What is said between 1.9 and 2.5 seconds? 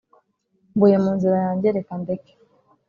ndeke!